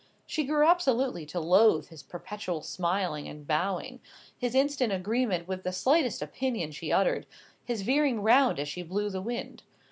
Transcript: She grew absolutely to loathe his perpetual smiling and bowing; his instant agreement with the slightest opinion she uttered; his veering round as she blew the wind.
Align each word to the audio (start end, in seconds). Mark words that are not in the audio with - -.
She 0.25 0.45
grew 0.45 0.65
absolutely 0.65 1.27
to 1.27 1.39
loathe 1.39 1.89
his 1.89 2.01
perpetual 2.01 2.63
smiling 2.63 3.27
and 3.27 3.45
bowing; 3.45 3.99
his 4.35 4.55
instant 4.55 4.91
agreement 4.91 5.47
with 5.47 5.61
the 5.61 5.71
slightest 5.71 6.23
opinion 6.23 6.71
she 6.71 6.91
uttered; 6.91 7.27
his 7.63 7.83
veering 7.83 8.23
round 8.23 8.57
as 8.59 8.67
she 8.67 8.81
blew 8.81 9.11
the 9.11 9.21
wind. 9.21 9.61